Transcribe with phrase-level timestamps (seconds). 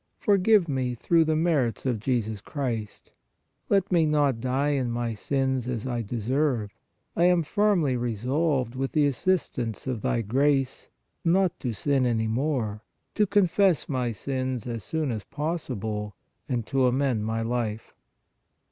[0.17, 3.11] Forgive me through the merits of Jesus Christ.
[3.69, 6.73] Let me not die in my sins as I deserve.
[7.15, 10.89] I am firmly resolved, with the assistance of Thy grace,
[11.23, 12.81] not to sin any more,
[13.13, 16.15] to confess my sins as soon as possible
[16.49, 17.93] and to amend my life.